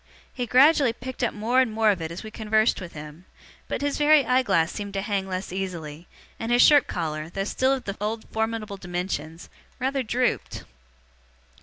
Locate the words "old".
8.01-8.25